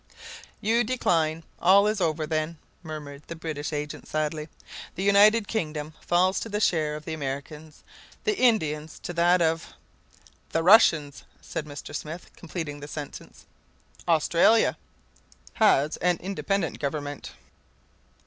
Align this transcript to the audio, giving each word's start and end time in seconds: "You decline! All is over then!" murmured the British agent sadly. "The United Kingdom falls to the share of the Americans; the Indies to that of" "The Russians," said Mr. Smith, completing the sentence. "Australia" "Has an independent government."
"You 0.61 0.83
decline! 0.83 1.43
All 1.59 1.85
is 1.85 2.01
over 2.01 2.25
then!" 2.25 2.57
murmured 2.81 3.21
the 3.27 3.35
British 3.35 3.71
agent 3.71 4.07
sadly. 4.07 4.49
"The 4.95 5.03
United 5.03 5.47
Kingdom 5.47 5.93
falls 6.03 6.39
to 6.39 6.49
the 6.49 6.59
share 6.59 6.95
of 6.95 7.05
the 7.05 7.13
Americans; 7.13 7.83
the 8.23 8.35
Indies 8.35 8.97
to 9.03 9.13
that 9.13 9.43
of" 9.43 9.75
"The 10.53 10.63
Russians," 10.63 11.23
said 11.39 11.67
Mr. 11.67 11.93
Smith, 11.93 12.31
completing 12.35 12.79
the 12.79 12.87
sentence. 12.87 13.45
"Australia" 14.07 14.75
"Has 15.63 15.97
an 15.97 16.17
independent 16.17 16.79
government." 16.79 17.33